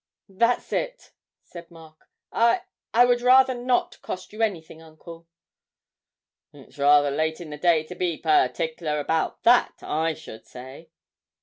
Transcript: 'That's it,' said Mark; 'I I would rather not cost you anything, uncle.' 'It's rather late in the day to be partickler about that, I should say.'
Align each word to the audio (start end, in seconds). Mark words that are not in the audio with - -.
'That's 0.29 0.73
it,' 0.73 1.11
said 1.43 1.69
Mark; 1.69 2.09
'I 2.31 2.61
I 2.91 3.05
would 3.05 3.21
rather 3.21 3.53
not 3.53 4.01
cost 4.01 4.33
you 4.33 4.41
anything, 4.41 4.81
uncle.' 4.81 5.27
'It's 6.51 6.79
rather 6.79 7.11
late 7.11 7.39
in 7.39 7.51
the 7.51 7.57
day 7.57 7.83
to 7.83 7.93
be 7.93 8.17
partickler 8.19 8.99
about 8.99 9.43
that, 9.43 9.75
I 9.83 10.15
should 10.15 10.47
say.' 10.47 10.89